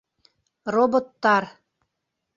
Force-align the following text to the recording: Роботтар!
Роботтар! 0.73 1.43